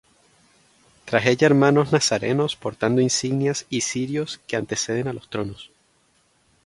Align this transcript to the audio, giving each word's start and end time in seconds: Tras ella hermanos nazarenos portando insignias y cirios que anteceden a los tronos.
Tras 1.05 1.27
ella 1.27 1.45
hermanos 1.45 1.91
nazarenos 1.91 2.55
portando 2.55 3.01
insignias 3.01 3.67
y 3.69 3.81
cirios 3.81 4.39
que 4.47 4.55
anteceden 4.55 5.07
a 5.07 5.13
los 5.13 5.29
tronos. 5.29 5.69